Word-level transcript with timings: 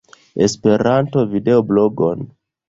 Esperanto-videoblogon 0.45 2.21